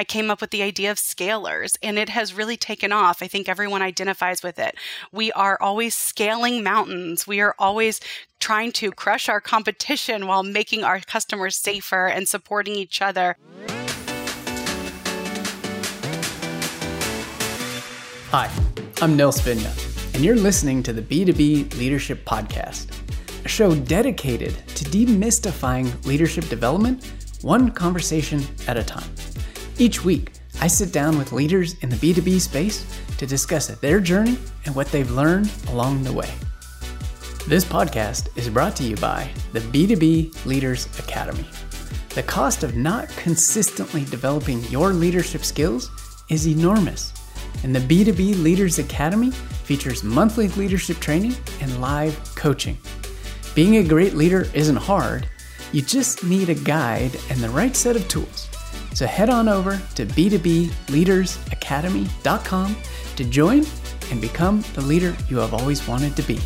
[0.00, 3.22] I came up with the idea of scalers and it has really taken off.
[3.22, 4.74] I think everyone identifies with it.
[5.12, 7.26] We are always scaling mountains.
[7.26, 8.00] We are always
[8.38, 13.36] trying to crush our competition while making our customers safer and supporting each other.
[18.30, 18.50] Hi,
[19.02, 22.86] I'm Nils Vinje, and you're listening to the B2B Leadership Podcast,
[23.44, 27.04] a show dedicated to demystifying leadership development
[27.42, 29.04] one conversation at a time.
[29.80, 32.84] Each week, I sit down with leaders in the B2B space
[33.16, 36.30] to discuss their journey and what they've learned along the way.
[37.48, 41.46] This podcast is brought to you by the B2B Leaders Academy.
[42.10, 45.90] The cost of not consistently developing your leadership skills
[46.28, 47.14] is enormous
[47.64, 52.76] and the B2B Leaders Academy features monthly leadership training and live coaching.
[53.54, 55.26] Being a great leader isn't hard,
[55.72, 58.49] you just need a guide and the right set of tools.
[58.94, 62.76] So head on over to b2bleadersacademy.com
[63.16, 63.64] to join
[64.10, 66.40] and become the leader you have always wanted to be.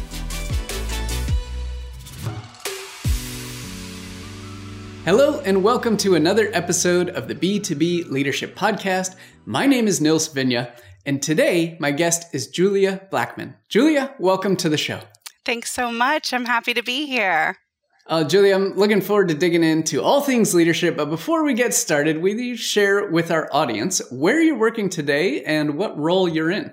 [5.04, 9.16] Hello, and welcome to another episode of the B2B Leadership Podcast.
[9.44, 10.70] My name is Nils Vinje,
[11.04, 13.54] and today, my guest is Julia Blackman.
[13.68, 15.00] Julia, welcome to the show.
[15.44, 16.32] Thanks so much.
[16.32, 17.58] I'm happy to be here.
[18.06, 20.96] Uh, Julia, I'm looking forward to digging into all things leadership.
[20.96, 25.42] But before we get started, will you share with our audience where you're working today
[25.44, 26.70] and what role you're in?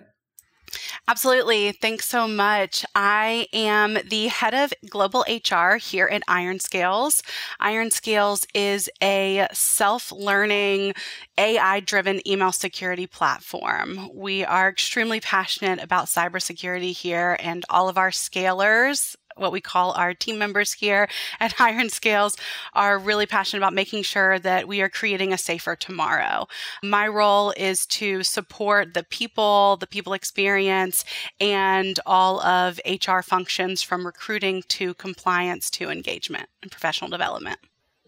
[1.07, 1.71] Absolutely.
[1.73, 2.85] Thanks so much.
[2.95, 7.21] I am the head of global HR here at Ironscales.
[7.59, 10.93] Iron Scales is a self learning,
[11.37, 14.09] AI driven email security platform.
[14.13, 19.91] We are extremely passionate about cybersecurity here, and all of our scalers what we call
[19.93, 21.07] our team members here
[21.39, 22.37] at Ironscales
[22.73, 26.47] are really passionate about making sure that we are creating a safer tomorrow.
[26.83, 31.03] My role is to support the people, the people experience,
[31.39, 37.59] and all of HR functions from recruiting to compliance to engagement and professional development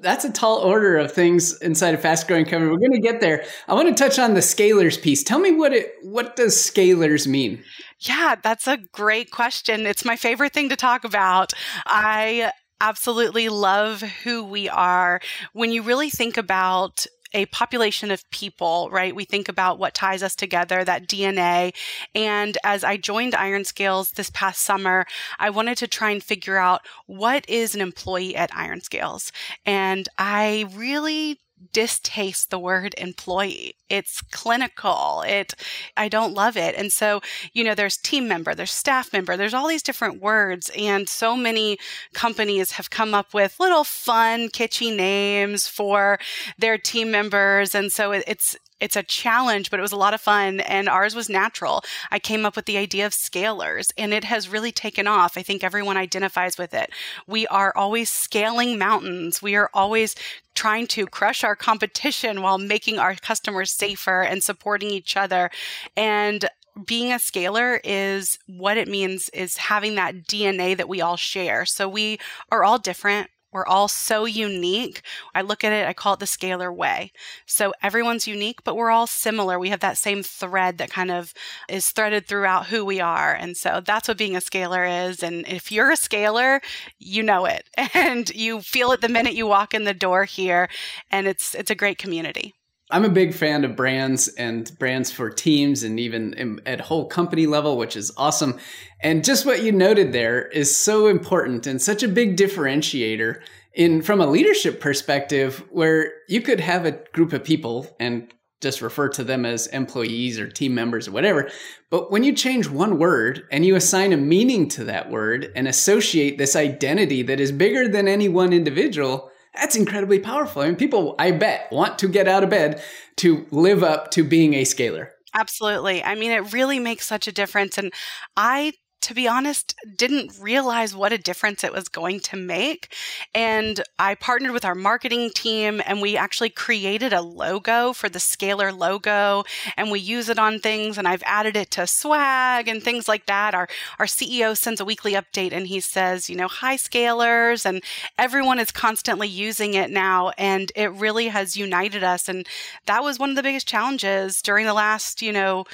[0.04, 2.72] that's a tall order of things inside a fast growing company.
[2.72, 3.46] We're going to get there.
[3.68, 5.24] I want to touch on the scalers piece.
[5.24, 7.64] Tell me what it what does scalers mean?
[8.00, 9.86] Yeah, that's a great question.
[9.88, 11.54] It's my favorite thing to talk about.
[11.86, 15.22] I absolutely love who we are.
[15.54, 19.16] When you really think about a population of people, right?
[19.16, 21.74] We think about what ties us together, that DNA.
[22.14, 25.06] And as I joined Ironscales this past summer,
[25.40, 29.32] I wanted to try and figure out what is an employee at Ironscales.
[29.66, 31.40] And I really
[31.72, 33.76] distaste the word employee.
[33.90, 35.24] It's clinical.
[35.28, 35.54] It
[35.96, 36.76] I don't love it.
[36.76, 37.22] And so,
[37.54, 41.36] you know, there's team member, there's staff member, there's all these different words and so
[41.36, 41.78] many
[42.14, 46.20] companies have come up with little fun kitschy names for
[46.58, 50.14] their team members and so it, it's it's a challenge, but it was a lot
[50.14, 50.60] of fun.
[50.60, 51.86] And ours was natural.
[52.12, 55.38] I came up with the idea of scalers, and it has really taken off.
[55.38, 56.92] I think everyone identifies with it.
[57.26, 59.42] We are always scaling mountains.
[59.42, 60.16] We are always
[60.56, 65.50] trying to crush our competition while making our customers safer and supporting each other.
[65.96, 66.48] And
[66.86, 71.66] being a scaler is what it means is having that DNA that we all share.
[71.66, 72.20] So we
[72.52, 73.30] are all different.
[73.54, 75.02] We're all so unique.
[75.36, 77.12] I look at it, I call it the scaler way.
[77.46, 79.60] So everyone's unique, but we're all similar.
[79.60, 81.34] We have that same thread that kind of
[81.70, 83.34] is threaded throughout who we are.
[83.34, 85.22] And so that's what being a scaler is.
[85.22, 86.62] And if you're a scaler,
[86.98, 90.70] you know it and you feel it the minute you walk in the door here.
[91.12, 92.54] And it's it's a great community.
[92.94, 97.48] I'm a big fan of brands and brands for teams and even at whole company
[97.48, 98.60] level, which is awesome.
[99.02, 103.42] And just what you noted there is so important and such a big differentiator
[103.74, 108.32] in from a leadership perspective where you could have a group of people and
[108.62, 111.50] just refer to them as employees or team members or whatever.
[111.90, 115.68] But when you change one word and you assign a meaning to that word and
[115.68, 120.62] associate this identity that is bigger than any one individual, that's incredibly powerful.
[120.62, 122.82] I mean, people, I bet, want to get out of bed
[123.18, 125.12] to live up to being a scaler.
[125.34, 126.04] Absolutely.
[126.04, 127.78] I mean, it really makes such a difference.
[127.78, 127.92] And
[128.38, 132.94] I to be honest, didn't realize what a difference it was going to make.
[133.36, 138.22] And I partnered with our marketing team and we actually created a logo for the
[138.22, 139.44] Scaler logo
[139.76, 143.26] and we use it on things and I've added it to swag and things like
[143.26, 143.54] that.
[143.54, 143.68] Our
[144.00, 147.84] our CEO sends a weekly update and he says, you know, hi scalers and
[148.18, 152.48] everyone is constantly using it now and it really has united us and
[152.86, 155.66] that was one of the biggest challenges during the last, you know,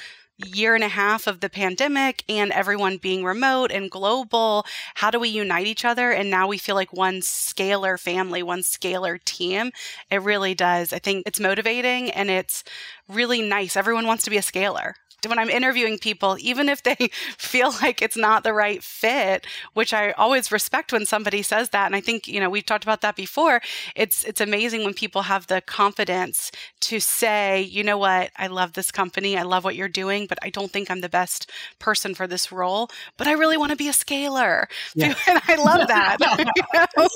[0.46, 4.64] year and a half of the pandemic and everyone being remote and global,
[4.94, 6.10] how do we unite each other?
[6.10, 9.72] And now we feel like one scaler family, one scaler team.
[10.10, 10.92] It really does.
[10.92, 12.64] I think it's motivating and it's
[13.08, 13.76] really nice.
[13.76, 14.96] Everyone wants to be a scaler
[15.28, 16.96] when I'm interviewing people, even if they
[17.38, 21.86] feel like it's not the right fit, which I always respect when somebody says that.
[21.86, 23.60] And I think, you know, we've talked about that before.
[23.94, 26.50] It's, it's amazing when people have the confidence
[26.82, 29.36] to say, you know what, I love this company.
[29.36, 32.52] I love what you're doing, but I don't think I'm the best person for this
[32.52, 34.68] role, but I really want to be a scaler.
[34.94, 35.14] Yeah.
[35.28, 36.18] and I love that.
[36.20, 37.08] you know?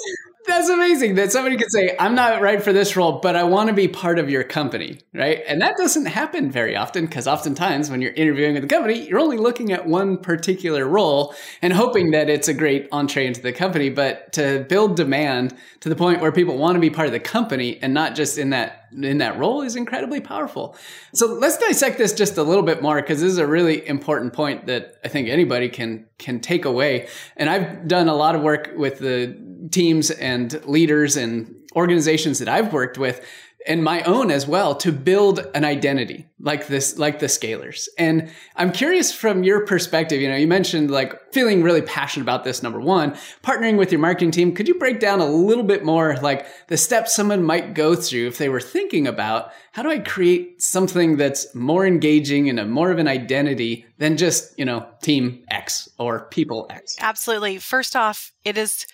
[0.46, 3.68] That's amazing that somebody could say, I'm not right for this role, but I want
[3.68, 5.42] to be part of your company, right?
[5.46, 9.20] And that doesn't happen very often because oftentimes when you're interviewing with a company, you're
[9.20, 13.54] only looking at one particular role and hoping that it's a great entree into the
[13.54, 13.88] company.
[13.88, 17.20] But to build demand to the point where people want to be part of the
[17.20, 20.76] company and not just in that in that role is incredibly powerful.
[21.14, 24.32] So let's dissect this just a little bit more because this is a really important
[24.34, 27.08] point that I think anybody can can take away.
[27.36, 29.36] And I've done a lot of work with the
[29.70, 33.24] teams and leaders and organizations that I've worked with
[33.66, 37.88] and my own as well to build an identity like this like the scalers.
[37.98, 42.44] And i'm curious from your perspective you know you mentioned like feeling really passionate about
[42.44, 43.12] this number one
[43.42, 44.54] partnering with your marketing team.
[44.54, 48.28] Could you break down a little bit more like the steps someone might go through
[48.28, 52.66] if they were thinking about how do i create something that's more engaging and a
[52.66, 56.96] more of an identity than just you know team x or people x?
[57.00, 57.58] Absolutely.
[57.58, 58.86] First off it is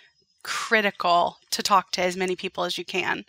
[0.43, 3.25] critical to talk to as many people as you can.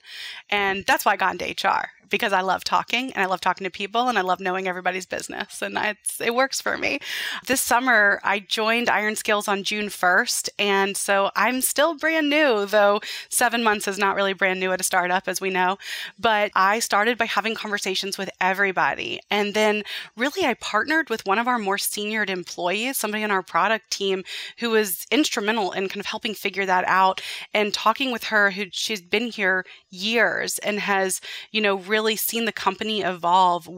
[0.50, 3.66] And that's why I got into HR because I love talking and I love talking
[3.66, 5.78] to people and I love knowing everybody's business and
[6.20, 7.00] it works for me.
[7.48, 10.50] This summer, I joined Ironscales on June 1st.
[10.60, 13.00] And so I'm still brand new, though
[13.30, 15.78] seven months is not really brand new at a startup, as we know.
[16.20, 19.22] But I started by having conversations with everybody.
[19.30, 19.84] And then
[20.18, 24.24] really, I partnered with one of our more senior employees, somebody on our product team
[24.60, 27.22] who was instrumental in kind of helping figure that out
[27.54, 31.22] and talking with her who she's been here years and has,
[31.52, 33.70] you know, really really seen the company evolve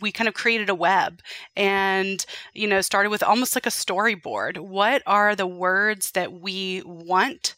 [0.00, 1.20] we kind of created a web
[1.56, 2.24] and
[2.54, 4.58] you know started with almost like a storyboard.
[4.58, 7.56] What are the words that we want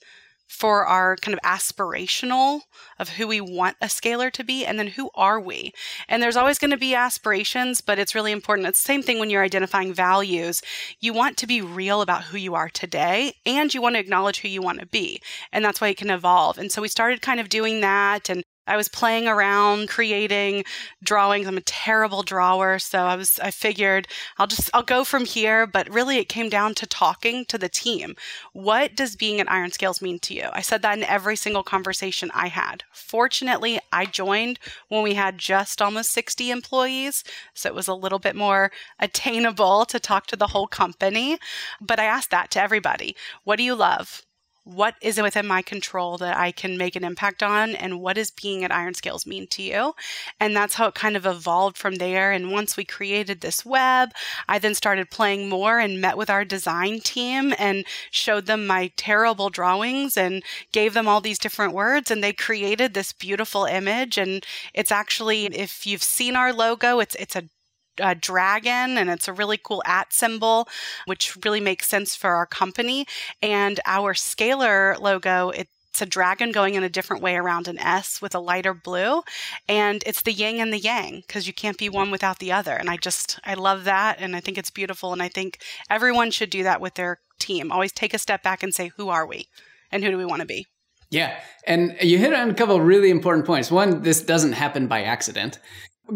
[0.48, 2.62] for our kind of aspirational
[2.98, 5.72] of who we want a scaler to be and then who are we?
[6.08, 8.66] And there's always going to be aspirations but it's really important.
[8.66, 10.62] It's the same thing when you're identifying values.
[10.98, 14.40] You want to be real about who you are today and you want to acknowledge
[14.40, 15.20] who you want to be
[15.52, 16.56] and that's why it can evolve.
[16.56, 20.64] And so we started kind of doing that and I was playing around creating
[21.02, 21.48] drawings.
[21.48, 24.06] I'm a terrible drawer, so I was I figured
[24.38, 27.68] I'll just I'll go from here, but really it came down to talking to the
[27.68, 28.14] team.
[28.52, 30.48] What does being at Ironscales mean to you?
[30.52, 32.84] I said that in every single conversation I had.
[32.92, 37.24] Fortunately, I joined when we had just almost 60 employees,
[37.54, 38.70] so it was a little bit more
[39.00, 41.38] attainable to talk to the whole company,
[41.80, 43.16] but I asked that to everybody.
[43.42, 44.22] What do you love?
[44.72, 48.14] What is it within my control that I can make an impact on and what
[48.14, 49.94] does being at Ironscales mean to you?
[50.38, 52.30] And that's how it kind of evolved from there.
[52.30, 54.10] And once we created this web,
[54.48, 58.92] I then started playing more and met with our design team and showed them my
[58.96, 60.42] terrible drawings and
[60.72, 65.46] gave them all these different words and they created this beautiful image and it's actually
[65.46, 67.48] if you've seen our logo, it's it's a
[67.98, 70.68] a dragon and it's a really cool at symbol,
[71.06, 73.06] which really makes sense for our company.
[73.42, 77.78] And our scaler logo, it it's a dragon going in a different way around an
[77.78, 79.22] S with a lighter blue.
[79.68, 82.72] And it's the yin and the yang because you can't be one without the other.
[82.72, 84.18] And I just, I love that.
[84.20, 85.12] And I think it's beautiful.
[85.12, 87.72] And I think everyone should do that with their team.
[87.72, 89.48] Always take a step back and say, who are we?
[89.90, 90.66] And who do we want to be?
[91.10, 91.36] Yeah.
[91.66, 93.68] And you hit on a couple really important points.
[93.68, 95.58] One, this doesn't happen by accident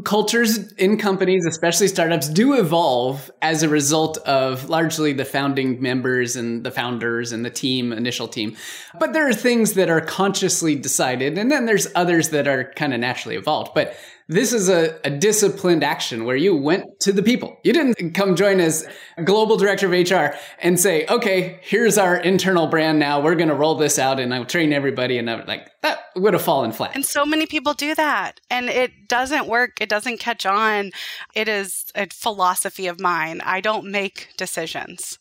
[0.03, 6.37] cultures in companies, especially startups, do evolve as a result of largely the founding members
[6.37, 8.57] and the founders and the team, initial team.
[8.99, 12.93] But there are things that are consciously decided, and then there's others that are kind
[12.93, 13.73] of naturally evolved.
[13.75, 13.97] But
[14.28, 17.59] this is a, a, disciplined action where you went to the people.
[17.62, 18.87] You didn't come join as
[19.23, 23.21] global director of HR and say, okay, here's our internal brand now.
[23.21, 25.19] We're going to roll this out and I'll train everybody.
[25.19, 26.93] And I'm like, that would have fallen flat.
[26.95, 29.81] And so many people do that and it doesn't work.
[29.81, 30.90] It doesn't catch on.
[31.35, 33.43] It is a philosophy of mine.
[33.43, 35.19] I don't make decisions.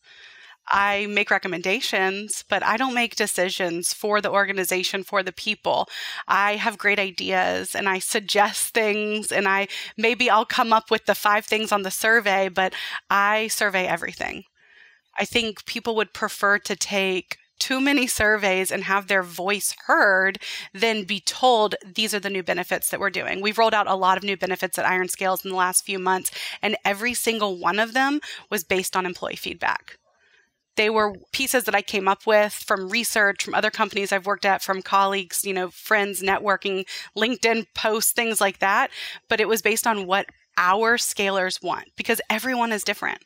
[0.70, 5.88] I make recommendations, but I don't make decisions for the organization, for the people.
[6.28, 9.68] I have great ideas and I suggest things and I
[9.98, 12.74] maybe I'll come up with the five things on the survey, but
[13.10, 14.44] I survey everything.
[15.20, 20.40] I think people would prefer to take too many surveys and have their voice heard
[20.74, 23.42] than be told these are the new benefits that we're doing.
[23.42, 26.32] We've rolled out a lot of new benefits at Ironscales in the last few months,
[26.62, 29.98] and every single one of them was based on employee feedback.
[30.76, 34.46] They were pieces that I came up with from research, from other companies I've worked
[34.46, 38.90] at, from colleagues, you know, friends, networking, LinkedIn posts, things like that.
[39.30, 43.20] But it was based on what our scalers want because everyone is different.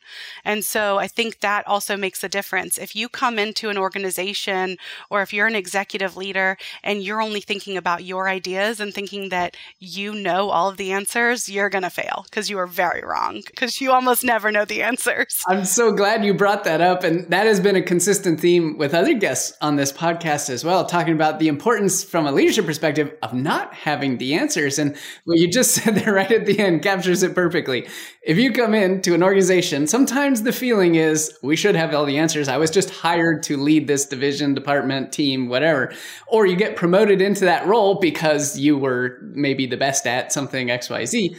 [0.44, 2.78] And so I think that also makes a difference.
[2.78, 4.76] If you come into an organization
[5.10, 9.28] or if you're an executive leader and you're only thinking about your ideas and thinking
[9.28, 13.02] that you know all of the answers, you're going to fail because you are very
[13.02, 15.42] wrong because you almost never know the answers.
[15.48, 17.04] I'm so glad you brought that up.
[17.04, 20.84] And that has been a consistent theme with other guests on this podcast as well,
[20.86, 24.78] talking about the importance from a leadership perspective of not having the answers.
[24.78, 27.86] And what you just said there right at the end captures it perfectly.
[28.22, 32.18] If you come into an organization, sometimes the feeling is we should have all the
[32.18, 32.48] answers.
[32.48, 35.92] I was just hired to lead this division, department, team, whatever.
[36.26, 40.68] Or you get promoted into that role because you were maybe the best at something
[40.68, 41.36] XYZ.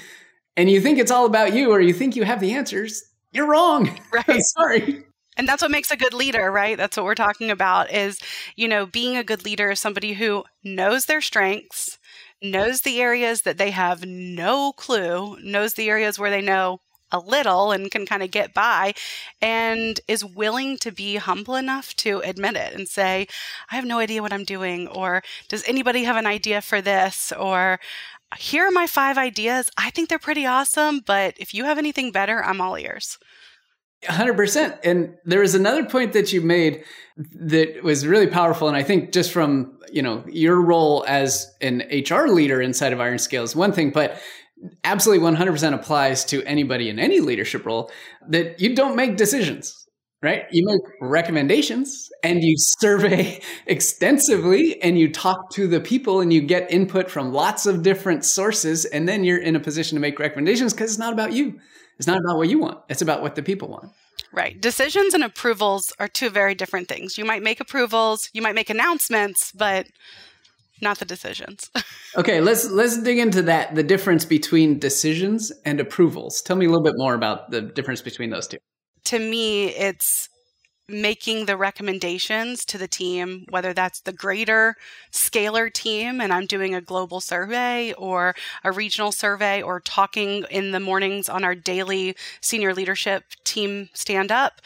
[0.58, 3.04] And you think it's all about you or you think you have the answers.
[3.32, 3.98] You're wrong.
[4.12, 4.42] Right.
[4.42, 5.04] Sorry.
[5.38, 6.76] And that's what makes a good leader, right?
[6.76, 8.20] That's what we're talking about is,
[8.58, 11.99] you know, being a good leader is somebody who knows their strengths,
[12.42, 16.82] knows the areas that they have no clue, knows the areas where they know
[17.12, 18.94] a little and can kind of get by
[19.42, 23.28] and is willing to be humble enough to admit it and say,
[23.72, 27.32] I have no idea what I'm doing, or does anybody have an idea for this?
[27.32, 27.80] Or
[28.38, 29.70] here are my five ideas.
[29.78, 33.18] I think they're pretty awesome, but if you have anything better, I'm all ears.
[34.04, 34.80] 100%.
[34.84, 36.84] And there was another point that you made
[37.18, 38.68] that was really powerful.
[38.68, 43.02] And I think just from, you know, your role as an HR leader inside of
[43.02, 44.22] Iron Scale is one thing, but
[44.84, 47.92] absolutely 100% applies to anybody in any leadership role
[48.30, 49.79] that you don't make decisions,
[50.22, 50.46] right?
[50.52, 56.42] You make recommendations and you survey extensively and you talk to the people and you
[56.42, 58.86] get input from lots of different sources.
[58.86, 61.60] And then you're in a position to make recommendations because it's not about you.
[61.98, 63.92] It's not about what you want, it's about what the people want.
[64.32, 64.60] Right.
[64.60, 67.18] Decisions and approvals are two very different things.
[67.18, 69.88] You might make approvals, you might make announcements, but
[70.82, 71.70] not the decisions.
[72.16, 76.42] okay, let's let's dig into that, the difference between decisions and approvals.
[76.42, 78.60] Tell me a little bit more about the difference between those two.
[79.10, 80.30] To me, it's
[80.88, 84.76] making the recommendations to the team, whether that's the greater
[85.10, 90.74] scaler team and I'm doing a global survey or a regional survey or talking in
[90.74, 94.62] the mornings on our daily senior leadership team stand up.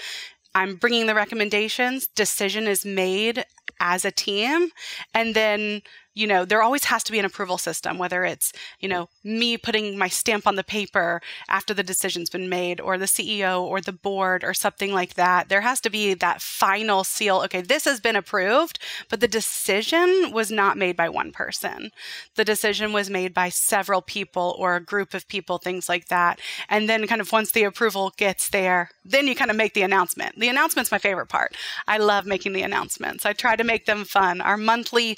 [0.53, 3.45] I'm bringing the recommendations, decision is made
[3.79, 4.71] as a team,
[5.13, 8.87] and then you know, there always has to be an approval system, whether it's, you
[8.87, 13.05] know, me putting my stamp on the paper after the decision's been made, or the
[13.05, 15.49] CEO or the board or something like that.
[15.49, 17.41] There has to be that final seal.
[17.45, 18.79] Okay, this has been approved,
[19.09, 21.91] but the decision was not made by one person.
[22.35, 26.39] The decision was made by several people or a group of people, things like that.
[26.69, 29.81] And then, kind of, once the approval gets there, then you kind of make the
[29.81, 30.39] announcement.
[30.39, 31.55] The announcement's my favorite part.
[31.87, 33.25] I love making the announcements.
[33.25, 34.41] I try to make them fun.
[34.41, 35.17] Our monthly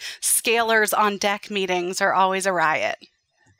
[0.93, 2.97] on deck meetings are always a riot.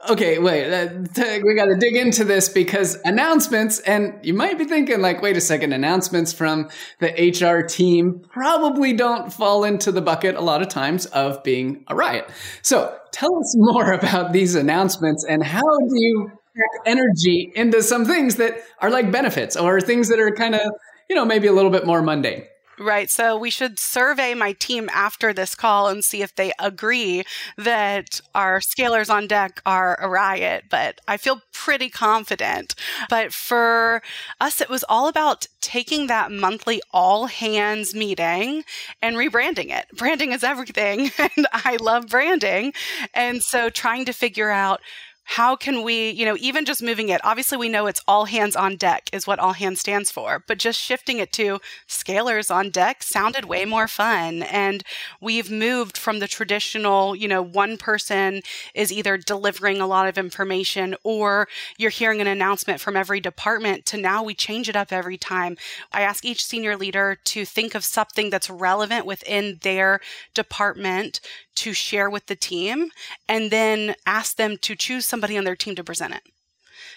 [0.10, 0.72] Okay, wait.
[0.72, 5.22] Uh, we got to dig into this because announcements, and you might be thinking, like,
[5.22, 10.42] wait a second, announcements from the HR team probably don't fall into the bucket a
[10.42, 12.30] lot of times of being a riot.
[12.62, 18.06] So tell us more about these announcements and how do you pack energy into some
[18.06, 20.72] things that are like benefits or things that are kind of,
[21.10, 22.44] you know, maybe a little bit more mundane?
[22.78, 23.10] Right.
[23.10, 27.24] So we should survey my team after this call and see if they agree
[27.58, 30.66] that our scalers on deck are a riot.
[30.70, 32.76] But I feel pretty confident.
[33.10, 34.02] But for
[34.42, 38.64] us, it was all about taking that monthly all hands meeting
[39.02, 39.86] and rebranding it.
[39.98, 41.12] Branding is everything.
[41.38, 42.74] And I love branding.
[43.14, 44.80] And so trying to figure out
[45.26, 48.56] how can we, you know, even just moving it, obviously we know it's all hands
[48.56, 52.70] on deck is what all hands stands for, but just shifting it to scalers on
[52.70, 54.44] deck sounded way more fun.
[54.44, 54.84] And
[55.20, 58.42] we've moved from the traditional, you know, one person
[58.76, 63.86] is either delivering a lot of information or you're hearing an announcement from every department
[63.88, 65.58] to now we change it up every time.
[65.92, 70.02] I ask each senior leader to think of something that's relevant within their
[70.36, 71.20] department
[71.56, 72.92] to share with the team
[73.28, 76.24] and then ask them to choose somebody on their team to present it.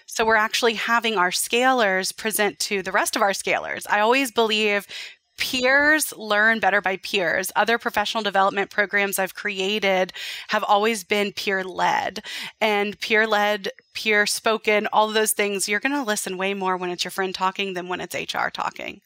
[0.06, 3.86] So we're actually having our scalers present to the rest of our scalers.
[3.88, 4.86] I always believe
[5.38, 7.50] peers learn better by peers.
[7.56, 10.12] Other professional development programs I've created
[10.48, 12.24] have always been peer led
[12.60, 15.68] and peer led, peer spoken, all of those things.
[15.68, 18.48] You're going to listen way more when it's your friend talking than when it's HR
[18.48, 19.00] talking.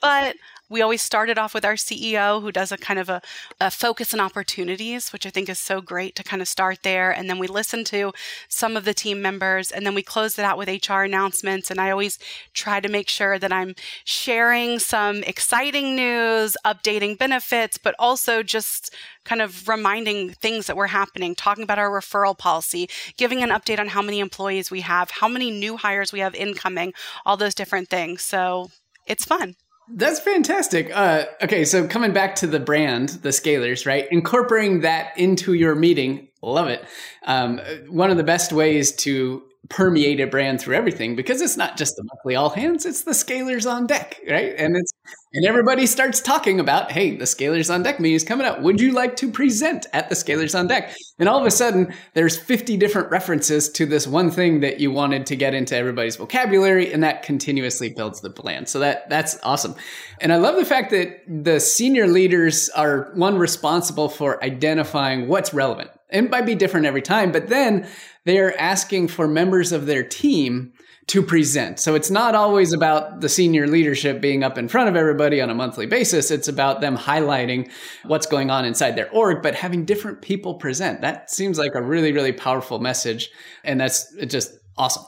[0.00, 0.36] But
[0.72, 3.20] we always started off with our CEO who does a kind of a,
[3.60, 7.10] a focus on opportunities, which I think is so great to kind of start there.
[7.10, 8.12] And then we listen to
[8.48, 11.70] some of the team members and then we close it out with HR announcements.
[11.70, 12.18] And I always
[12.54, 13.74] try to make sure that I'm
[14.04, 20.86] sharing some exciting news, updating benefits, but also just kind of reminding things that were
[20.86, 22.88] happening, talking about our referral policy,
[23.18, 26.34] giving an update on how many employees we have, how many new hires we have
[26.34, 26.94] incoming,
[27.26, 28.22] all those different things.
[28.22, 28.70] So
[29.06, 29.54] it's fun.
[29.94, 30.90] That's fantastic.
[30.94, 34.08] Uh, okay, so coming back to the brand, the Scalers, right?
[34.10, 36.82] Incorporating that into your meeting, love it.
[37.24, 41.76] Um, one of the best ways to permeate a brand through everything because it's not
[41.76, 44.54] just the monthly all hands it's the scalers on deck right?
[44.58, 44.92] And it's
[45.34, 48.60] and everybody starts talking about hey the scalers on deck meeting is coming up.
[48.60, 50.94] Would you like to present at the scalers on deck?
[51.18, 54.90] And all of a sudden there's 50 different references to this one thing that you
[54.90, 59.38] wanted to get into everybody's vocabulary and that continuously builds the plan so that that's
[59.42, 59.74] awesome.
[60.20, 65.54] And i love the fact that the senior leaders are one responsible for identifying what's
[65.54, 67.88] relevant it might be different every time, but then
[68.24, 70.72] they're asking for members of their team
[71.08, 71.80] to present.
[71.80, 75.50] So it's not always about the senior leadership being up in front of everybody on
[75.50, 76.30] a monthly basis.
[76.30, 77.70] It's about them highlighting
[78.04, 81.00] what's going on inside their org, but having different people present.
[81.00, 83.30] That seems like a really, really powerful message.
[83.64, 85.04] And that's just awesome.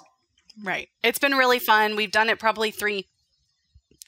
[0.63, 0.89] Right.
[1.05, 1.95] It's been really fun.
[1.95, 3.09] We've done it probably three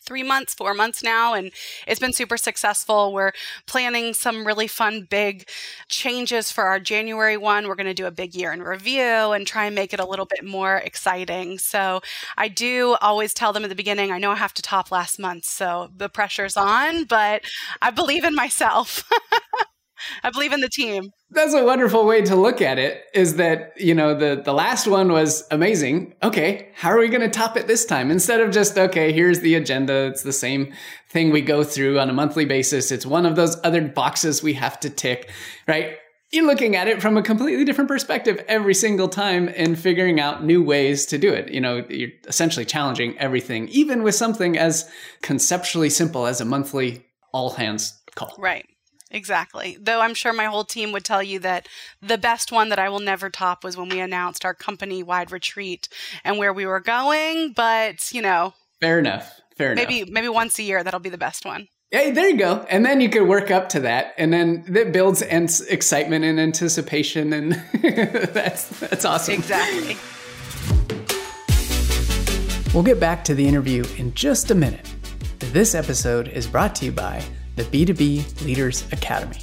[0.06, 1.50] three months, four months now, and
[1.86, 3.12] it's been super successful.
[3.12, 3.32] We're
[3.66, 5.48] planning some really fun, big
[5.88, 7.68] changes for our January one.
[7.68, 10.06] We're going to do a big year in review and try and make it a
[10.06, 11.58] little bit more exciting.
[11.58, 12.00] So
[12.36, 15.18] I do always tell them at the beginning, I know I have to top last
[15.18, 17.42] month, so the pressure's on, but
[17.82, 19.08] I believe in myself.
[20.22, 21.10] I believe in the team.
[21.30, 24.86] That's a wonderful way to look at it is that, you know, the, the last
[24.86, 26.14] one was amazing.
[26.22, 26.70] Okay.
[26.74, 28.10] How are we going to top it this time?
[28.10, 30.06] Instead of just, okay, here's the agenda.
[30.06, 30.72] It's the same
[31.10, 32.92] thing we go through on a monthly basis.
[32.92, 35.30] It's one of those other boxes we have to tick,
[35.66, 35.96] right?
[36.32, 40.44] You're looking at it from a completely different perspective every single time and figuring out
[40.44, 41.52] new ways to do it.
[41.52, 44.90] You know, you're essentially challenging everything, even with something as
[45.22, 48.34] conceptually simple as a monthly all hands call.
[48.38, 48.66] Right.
[49.10, 49.78] Exactly.
[49.80, 51.68] Though I'm sure my whole team would tell you that
[52.02, 55.30] the best one that I will never top was when we announced our company wide
[55.30, 55.88] retreat
[56.24, 57.52] and where we were going.
[57.52, 59.40] But, you know, fair enough.
[59.56, 60.08] Fair maybe, enough.
[60.08, 61.68] Maybe maybe once a year, that'll be the best one.
[61.92, 62.66] Hey, there you go.
[62.68, 64.12] And then you could work up to that.
[64.18, 67.32] And then that builds excitement and anticipation.
[67.32, 69.34] And that's, that's awesome.
[69.34, 69.96] Exactly.
[72.74, 74.92] We'll get back to the interview in just a minute.
[75.38, 77.22] This episode is brought to you by
[77.56, 79.40] the B2B Leaders Academy.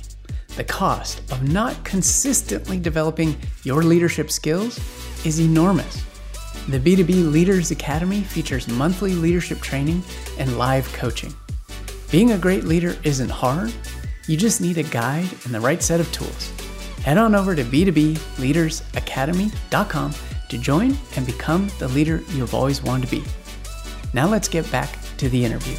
[0.56, 4.80] The cost of not consistently developing your leadership skills
[5.26, 6.04] is enormous.
[6.70, 10.04] The B2B Leaders Academy features monthly leadership training
[10.38, 11.34] and live coaching.
[12.12, 13.74] Being a great leader isn't hard,
[14.28, 16.52] you just need a guide and the right set of tools.
[17.04, 20.14] Head on over to b2bleadersacademy.com
[20.50, 23.24] to join and become the leader you've always wanted to be.
[24.14, 25.76] Now let's get back to the interview.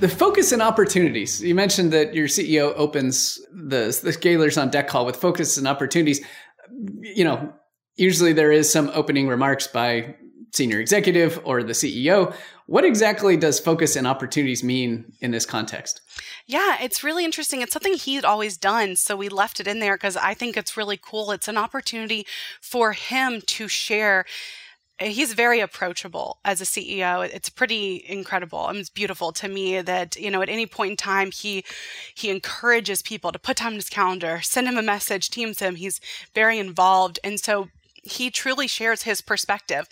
[0.00, 1.42] The focus and opportunities.
[1.42, 5.66] You mentioned that your CEO opens the the scalers on deck call with focus and
[5.66, 6.24] opportunities.
[7.00, 7.52] You know,
[7.96, 10.16] usually there is some opening remarks by
[10.54, 12.34] senior executive or the CEO.
[12.66, 16.00] What exactly does focus and opportunities mean in this context?
[16.46, 17.60] Yeah, it's really interesting.
[17.60, 18.96] It's something he'd always done.
[18.96, 21.30] So we left it in there because I think it's really cool.
[21.30, 22.26] It's an opportunity
[22.60, 24.24] for him to share
[25.00, 27.28] he's very approachable as a CEO.
[27.28, 28.66] It's pretty incredible.
[28.68, 31.64] and it's beautiful to me that, you know, at any point in time, he,
[32.14, 35.76] he encourages people to put time in his calendar, send him a message, teams him.
[35.76, 36.00] He's
[36.34, 37.18] very involved.
[37.22, 37.68] And so
[38.06, 39.88] he truly shares his perspective.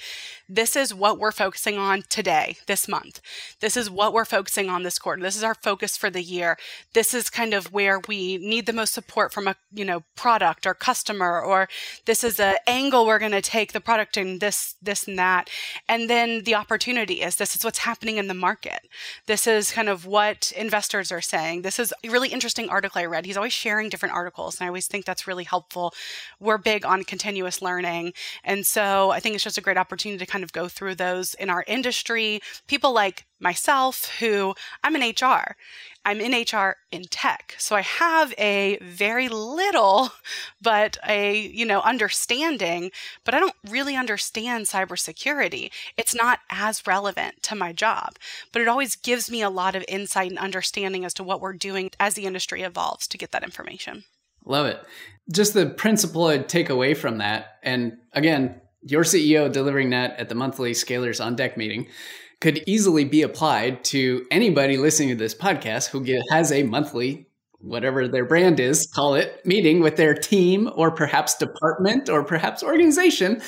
[0.48, 3.20] This is what we're focusing on today, this month.
[3.60, 5.22] This is what we're focusing on this quarter.
[5.22, 6.56] This is our focus for the year.
[6.92, 10.66] This is kind of where we need the most support from a, you know, product
[10.66, 11.68] or customer, or
[12.04, 15.50] this is an angle we're going to take the product in this, this and that.
[15.88, 18.80] And then the opportunity is this is what's happening in the market.
[19.26, 21.62] This is kind of what investors are saying.
[21.62, 23.26] This is a really interesting article I read.
[23.26, 24.60] He's always sharing different articles.
[24.60, 25.94] And I always think that's really helpful.
[26.38, 28.03] We're big on continuous learning.
[28.42, 31.34] And so I think it's just a great opportunity to kind of go through those
[31.34, 32.40] in our industry.
[32.66, 35.56] People like myself, who I'm in HR.
[36.06, 37.54] I'm in HR in tech.
[37.58, 40.10] So I have a very little,
[40.62, 42.90] but a, you know, understanding,
[43.24, 45.70] but I don't really understand cybersecurity.
[45.96, 48.16] It's not as relevant to my job,
[48.52, 51.52] but it always gives me a lot of insight and understanding as to what we're
[51.54, 54.04] doing as the industry evolves to get that information.
[54.44, 54.82] Love it.
[55.32, 57.58] Just the principle I'd take away from that.
[57.62, 61.88] And again, your CEO delivering that at the monthly Scalers on Deck meeting
[62.40, 67.26] could easily be applied to anybody listening to this podcast who has a monthly
[67.64, 72.62] whatever their brand is, call it meeting with their team or perhaps department or perhaps
[72.62, 73.40] organization,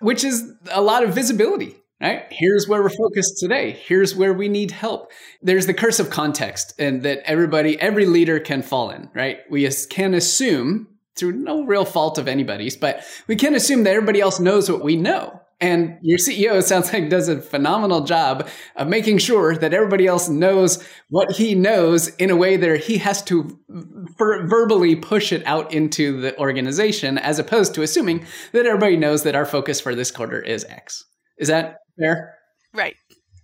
[0.00, 2.24] which is a lot of visibility right?
[2.30, 3.72] Here's where we're focused today.
[3.72, 5.10] Here's where we need help.
[5.42, 9.38] There's the curse of context and that everybody, every leader can fall in, right?
[9.50, 14.20] We can assume through no real fault of anybody's, but we can assume that everybody
[14.20, 15.40] else knows what we know.
[15.60, 20.28] And your CEO sounds like does a phenomenal job of making sure that everybody else
[20.28, 25.46] knows what he knows in a way that he has to ver- verbally push it
[25.46, 29.94] out into the organization, as opposed to assuming that everybody knows that our focus for
[29.94, 31.04] this quarter is X.
[31.38, 32.34] Is that fair?
[32.72, 32.96] Right.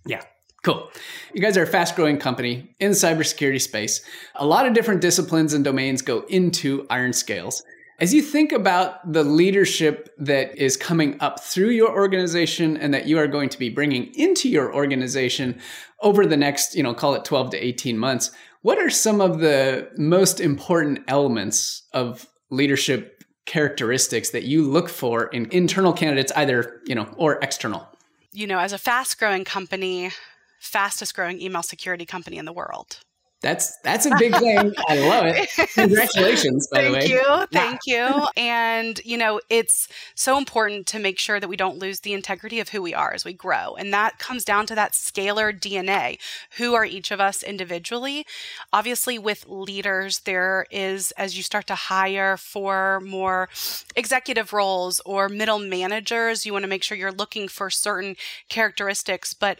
[0.05, 0.23] Yeah.
[0.63, 0.91] Cool.
[1.33, 4.01] You guys are a fast growing company in the cybersecurity space.
[4.35, 7.63] A lot of different disciplines and domains go into Ironscales.
[7.99, 13.07] As you think about the leadership that is coming up through your organization and that
[13.07, 15.59] you are going to be bringing into your organization
[16.01, 19.39] over the next, you know, call it 12 to 18 months, what are some of
[19.39, 26.81] the most important elements of leadership characteristics that you look for in internal candidates either,
[26.85, 27.87] you know, or external?
[28.33, 30.11] You know, as a fast growing company,
[30.59, 32.99] fastest growing email security company in the world.
[33.41, 34.71] That's that's a big thing.
[34.87, 35.49] I love it.
[35.73, 37.07] Congratulations, by the way.
[37.07, 37.45] Thank you.
[37.51, 38.27] Thank you.
[38.37, 42.59] And you know, it's so important to make sure that we don't lose the integrity
[42.59, 43.75] of who we are as we grow.
[43.75, 46.19] And that comes down to that scaler DNA.
[46.57, 48.27] Who are each of us individually?
[48.71, 53.49] Obviously, with leaders, there is as you start to hire for more
[53.95, 58.15] executive roles or middle managers, you want to make sure you're looking for certain
[58.49, 59.57] characteristics, but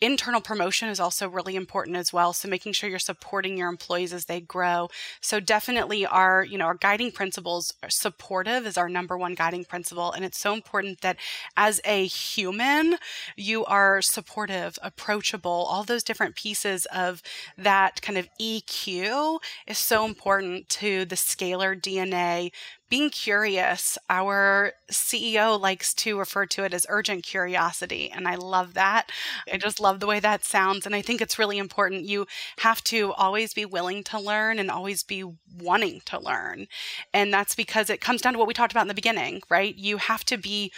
[0.00, 4.12] internal promotion is also really important as well so making sure you're supporting your employees
[4.12, 4.88] as they grow.
[5.20, 9.64] So definitely our you know our guiding principles are supportive is our number one guiding
[9.64, 11.16] principle and it's so important that
[11.56, 12.96] as a human
[13.36, 15.50] you are supportive approachable.
[15.50, 17.22] All those different pieces of
[17.56, 22.50] that kind of eq is so important to the scaler dna
[22.88, 23.98] being curious.
[24.08, 28.10] Our CEO likes to refer to it as urgent curiosity.
[28.10, 29.10] And I love that.
[29.52, 30.86] I just love the way that sounds.
[30.86, 32.04] And I think it's really important.
[32.04, 32.26] You
[32.58, 35.24] have to always be willing to learn and always be
[35.60, 36.66] wanting to learn.
[37.12, 39.74] And that's because it comes down to what we talked about in the beginning, right?
[39.74, 40.72] You have to be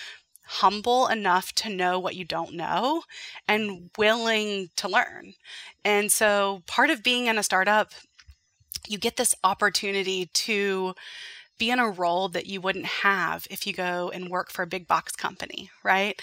[0.45, 3.05] humble enough to know what you don't know
[3.47, 5.35] and willing to learn.
[5.85, 7.93] And so part of being in a startup,
[8.89, 10.95] you get this opportunity to
[11.61, 14.67] be in a role that you wouldn't have if you go and work for a
[14.67, 16.21] big box company, right?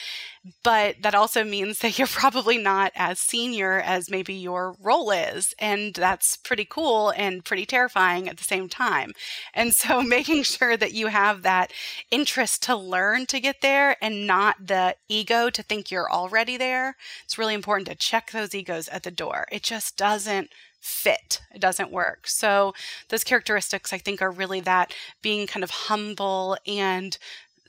[0.64, 5.54] But that also means that you're probably not as senior as maybe your role is.
[5.60, 9.12] And that's pretty cool and pretty terrifying at the same time.
[9.54, 11.72] And so making sure that you have that
[12.10, 16.96] interest to learn to get there and not the ego to think you're already there,
[17.24, 19.46] it's really important to check those egos at the door.
[19.52, 21.42] It just doesn't fit.
[21.54, 22.28] It doesn't work.
[22.28, 22.74] So
[23.10, 27.18] those characteristics I think are really that being kind of humble and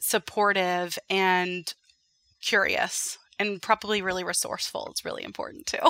[0.01, 1.73] supportive and
[2.41, 5.79] curious and probably really resourceful It's really important too.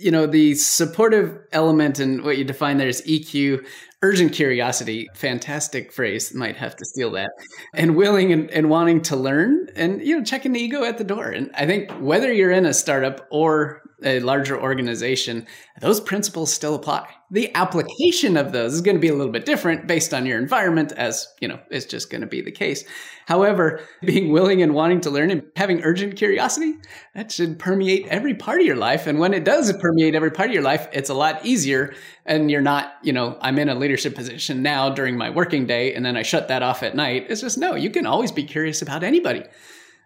[0.00, 3.66] You know, the supportive element and what you define there is EQ,
[4.00, 7.30] urgent curiosity, fantastic phrase, might have to steal that,
[7.74, 11.04] and willing and, and wanting to learn and, you know, checking the ego at the
[11.04, 11.30] door.
[11.30, 15.46] And I think whether you're in a startup or a larger organization,
[15.80, 17.08] those principles still apply.
[17.30, 20.38] The application of those is going to be a little bit different based on your
[20.38, 22.84] environment, as you know, it's just going to be the case.
[23.26, 26.74] However, being willing and wanting to learn and having urgent curiosity,
[27.14, 29.06] that should permeate every part of your life.
[29.06, 31.94] And when it does permeate every part of your life, it's a lot easier.
[32.24, 35.94] And you're not, you know, I'm in a leadership position now during my working day,
[35.94, 37.26] and then I shut that off at night.
[37.28, 39.44] It's just no, you can always be curious about anybody.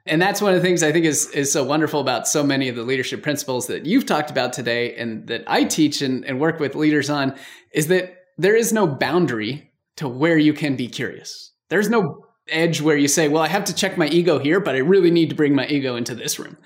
[0.05, 2.69] And that's one of the things I think is is so wonderful about so many
[2.69, 6.41] of the leadership principles that you've talked about today and that I teach and, and
[6.41, 7.37] work with leaders on
[7.73, 11.53] is that there is no boundary to where you can be curious.
[11.69, 14.75] There's no edge where you say, well, I have to check my ego here, but
[14.75, 16.57] I really need to bring my ego into this room.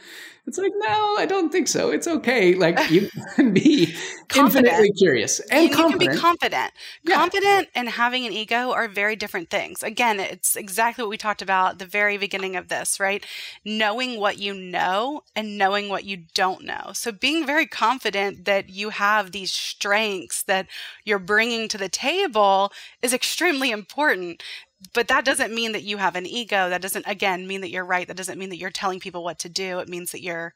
[0.47, 1.91] It's like, no, I don't think so.
[1.91, 2.55] It's okay.
[2.55, 3.97] Like you can be
[4.37, 6.03] infinitely curious and you, confident.
[6.03, 6.73] You can be confident.
[7.03, 7.17] Yeah.
[7.17, 9.83] Confident and having an ego are very different things.
[9.83, 13.27] Again, it's exactly what we talked about at the very beginning of this, right?
[13.65, 16.93] Knowing what you know and knowing what you don't know.
[16.95, 20.69] So being very confident that you have these strengths that
[21.05, 24.45] you're bringing to the table is extremely important
[24.95, 26.69] but that doesn't mean that you have an ego.
[26.69, 28.07] That doesn't again mean that you're right.
[28.07, 29.79] That doesn't mean that you're telling people what to do.
[29.79, 30.55] It means that you're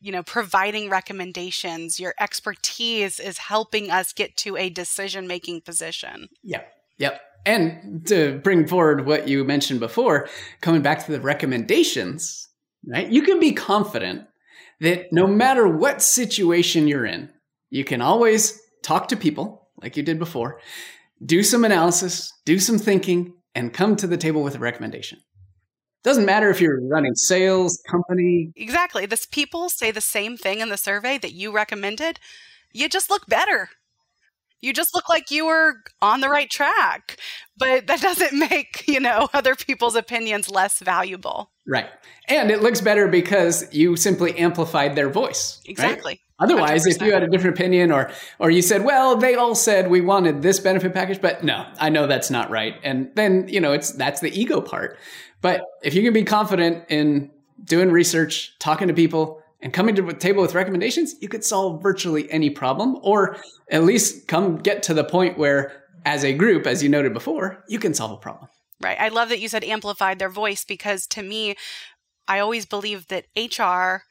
[0.00, 1.98] you know providing recommendations.
[1.98, 6.28] Your expertise is helping us get to a decision making position.
[6.42, 7.20] Yep yep.
[7.46, 10.28] And to bring forward what you mentioned before,
[10.60, 12.48] coming back to the recommendations,
[12.86, 13.08] right?
[13.08, 14.26] You can be confident
[14.80, 17.30] that no matter what situation you're in,
[17.70, 20.60] you can always talk to people like you did before,
[21.24, 25.20] do some analysis, do some thinking, and come to the table with a recommendation.
[26.02, 28.52] Doesn't matter if you're running sales, company.
[28.56, 29.06] Exactly.
[29.06, 32.20] This people say the same thing in the survey that you recommended.
[32.72, 33.70] You just look better.
[34.64, 37.18] You just look like you were on the right track.
[37.56, 41.50] But that doesn't make, you know, other people's opinions less valuable.
[41.66, 41.88] Right.
[42.28, 45.60] And it looks better because you simply amplified their voice.
[45.66, 46.12] Exactly.
[46.12, 46.20] Right?
[46.40, 46.96] Otherwise, 100%.
[46.96, 50.00] if you had a different opinion or or you said, "Well, they all said we
[50.00, 53.72] wanted this benefit package, but no, I know that's not right." And then, you know,
[53.72, 54.98] it's that's the ego part.
[55.40, 57.30] But if you can be confident in
[57.62, 61.82] doing research, talking to people, and coming to the table with recommendations, you could solve
[61.82, 63.38] virtually any problem or
[63.70, 67.64] at least come get to the point where as a group, as you noted before,
[67.66, 68.48] you can solve a problem.
[68.80, 69.00] Right.
[69.00, 71.56] I love that you said amplified their voice because to me,
[72.28, 74.04] I always believe that HR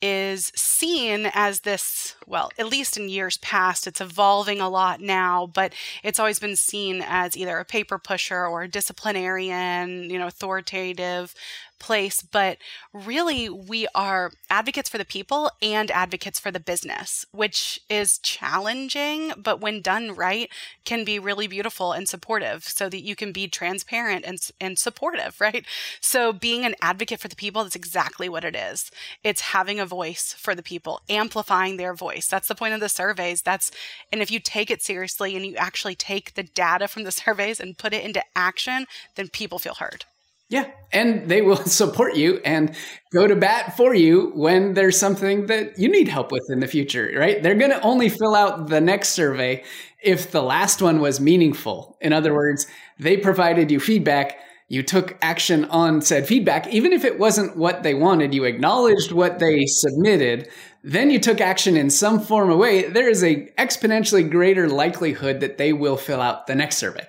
[0.00, 5.46] is seen as this, well, at least in years past, it's evolving a lot now,
[5.46, 5.72] but
[6.04, 11.34] it's always been seen as either a paper pusher or a disciplinarian, you know, authoritative
[11.78, 12.58] place, but
[12.92, 19.32] really we are advocates for the people and advocates for the business, which is challenging,
[19.36, 20.50] but when done right,
[20.84, 25.40] can be really beautiful and supportive so that you can be transparent and, and supportive,
[25.40, 25.64] right?
[26.00, 28.90] So being an advocate for the people, that's exactly what it is.
[29.22, 32.26] It's having a voice for the people, amplifying their voice.
[32.26, 33.42] That's the point of the surveys.
[33.42, 33.70] That's,
[34.12, 37.60] and if you take it seriously and you actually take the data from the surveys
[37.60, 40.04] and put it into action, then people feel heard.
[40.48, 40.70] Yeah.
[40.92, 42.74] And they will support you and
[43.12, 46.66] go to bat for you when there's something that you need help with in the
[46.66, 47.42] future, right?
[47.42, 49.64] They're going to only fill out the next survey
[50.02, 51.98] if the last one was meaningful.
[52.00, 52.66] In other words,
[52.98, 54.38] they provided you feedback.
[54.68, 59.12] You took action on said feedback, even if it wasn't what they wanted, you acknowledged
[59.12, 60.48] what they submitted,
[60.84, 62.86] then you took action in some form of way.
[62.86, 67.06] There is a exponentially greater likelihood that they will fill out the next survey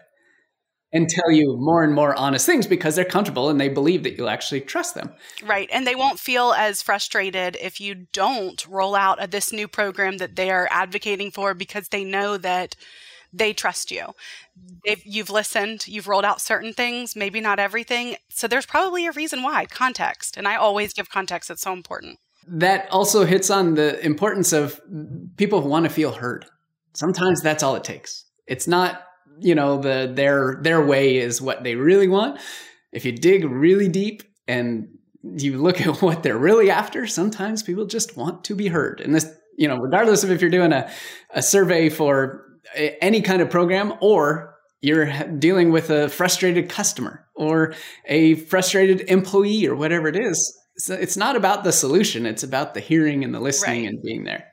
[0.91, 4.17] and tell you more and more honest things because they're comfortable and they believe that
[4.17, 5.11] you'll actually trust them.
[5.43, 5.69] Right.
[5.71, 10.17] And they won't feel as frustrated if you don't roll out a, this new program
[10.17, 12.75] that they are advocating for because they know that
[13.31, 14.07] they trust you.
[14.83, 18.15] If you've listened, you've rolled out certain things, maybe not everything.
[18.29, 20.37] So there's probably a reason why context.
[20.37, 22.17] And I always give context, it's so important.
[22.47, 24.81] That also hits on the importance of
[25.37, 26.47] people who want to feel heard.
[26.93, 28.25] Sometimes that's all it takes.
[28.47, 29.03] It's not
[29.41, 32.39] you know the their their way is what they really want.
[32.91, 34.87] If you dig really deep and
[35.23, 39.01] you look at what they're really after sometimes people just want to be heard.
[39.01, 40.89] And this you know regardless of if you're doing a,
[41.31, 47.73] a survey for any kind of program or you're dealing with a frustrated customer or
[48.05, 52.25] a frustrated employee or whatever it is so it's not about the solution.
[52.25, 53.89] It's about the hearing and the listening right.
[53.89, 54.48] and being there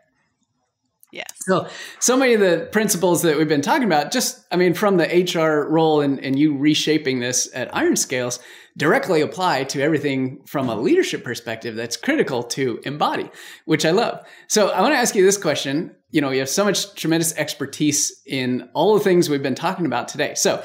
[1.13, 1.33] Yes.
[1.39, 1.69] So,
[2.01, 5.05] so many of the principles that we've been talking about, just, I mean, from the
[5.07, 8.41] HR role and, and you reshaping this at Ironscales,
[8.77, 13.31] directly apply to everything from a leadership perspective that's critical to embody,
[13.67, 14.27] which I love.
[14.49, 15.95] So, I want to ask you this question.
[16.11, 19.87] You know, you have so much tremendous expertise in all the things we've been talking
[19.87, 20.35] about today.
[20.35, 20.63] So,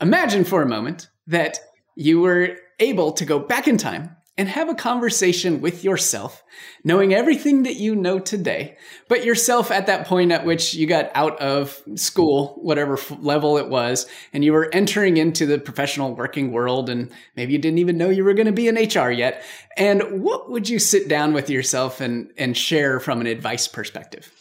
[0.00, 1.58] imagine for a moment that
[1.94, 6.42] you were able to go back in time and have a conversation with yourself,
[6.82, 8.76] knowing everything that you know today,
[9.08, 13.68] but yourself at that point at which you got out of school, whatever level it
[13.68, 17.96] was, and you were entering into the professional working world, and maybe you didn't even
[17.96, 19.44] know you were going to be in HR yet.
[19.76, 24.32] And what would you sit down with yourself and, and share from an advice perspective?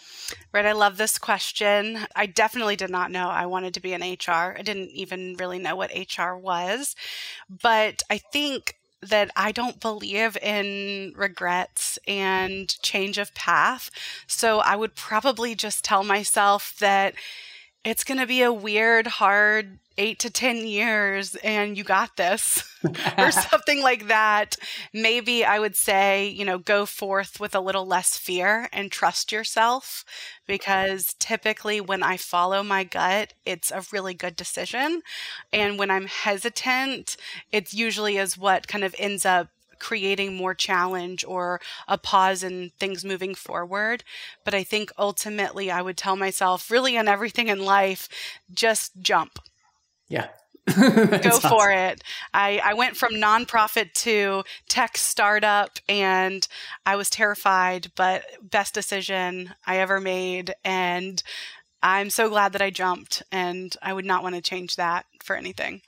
[0.51, 0.65] Right.
[0.65, 1.99] I love this question.
[2.15, 4.55] I definitely did not know I wanted to be in HR.
[4.57, 6.95] I didn't even really know what HR was.
[7.49, 8.75] But I think
[9.09, 13.89] that I don't believe in regrets and change of path.
[14.27, 17.13] So I would probably just tell myself that
[17.83, 22.63] it's going to be a weird, hard eight to 10 years and you got this
[23.17, 24.55] or something like that.
[24.93, 29.31] Maybe I would say, you know, go forth with a little less fear and trust
[29.31, 30.03] yourself
[30.47, 35.01] because typically when I follow my gut, it's a really good decision.
[35.51, 37.17] And when I'm hesitant,
[37.51, 39.49] it usually is what kind of ends up
[39.83, 44.03] creating more challenge or a pause in things moving forward.
[44.43, 48.09] But I think ultimately I would tell myself, really, in everything in life,
[48.51, 49.39] just jump
[50.13, 50.27] yeah.
[50.77, 51.49] Go awesome.
[51.49, 52.03] for it.
[52.33, 56.47] I, I went from nonprofit to tech startup and
[56.85, 60.53] I was terrified, but best decision I ever made.
[60.63, 61.21] And
[61.81, 65.35] I'm so glad that I jumped, and I would not want to change that for
[65.35, 65.81] anything.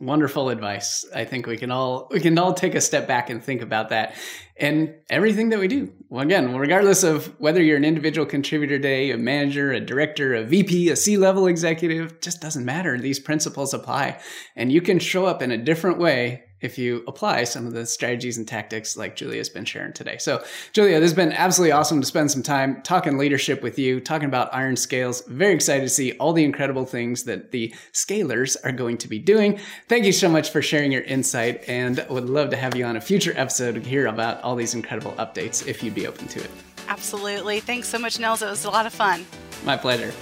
[0.00, 1.04] Wonderful advice.
[1.14, 3.90] I think we can all we can all take a step back and think about
[3.90, 4.14] that
[4.56, 5.92] and everything that we do.
[6.08, 10.42] Well, again, regardless of whether you're an individual contributor today, a manager, a director, a
[10.42, 12.98] VP, a C-level executive, just doesn't matter.
[12.98, 14.18] These principles apply,
[14.56, 17.86] and you can show up in a different way if you apply some of the
[17.86, 20.18] strategies and tactics like Julia's been sharing today.
[20.18, 20.42] So,
[20.72, 24.28] Julia, this has been absolutely awesome to spend some time talking leadership with you, talking
[24.28, 25.26] about Ironscales.
[25.28, 29.18] Very excited to see all the incredible things that the scalers are going to be
[29.18, 29.58] doing.
[29.88, 32.96] Thank you so much for sharing your insight and would love to have you on
[32.96, 36.40] a future episode to hear about all these incredible updates if you'd be open to
[36.40, 36.50] it.
[36.88, 37.60] Absolutely.
[37.60, 38.42] Thanks so much, Nels.
[38.42, 39.24] It was a lot of fun.
[39.64, 40.12] My pleasure.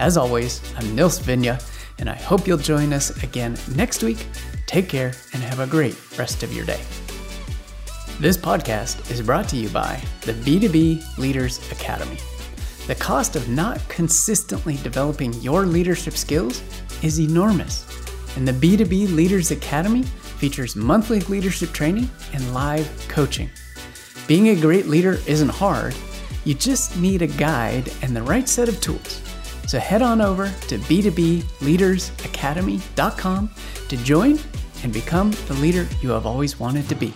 [0.00, 1.62] As always, I'm Nils Vinje,
[2.00, 4.26] and I hope you'll join us again next week.
[4.66, 6.80] Take care and have a great rest of your day.
[8.18, 12.16] This podcast is brought to you by the B2B Leaders Academy.
[12.86, 16.62] The cost of not consistently developing your leadership skills
[17.02, 17.84] is enormous,
[18.36, 23.50] and the B2B Leaders Academy features monthly leadership training and live coaching.
[24.26, 25.94] Being a great leader isn't hard,
[26.46, 29.20] you just need a guide and the right set of tools.
[29.66, 33.50] So head on over to b2bleadersacademy.com
[33.88, 34.38] to join
[34.82, 37.12] and become the leader you have always wanted to be.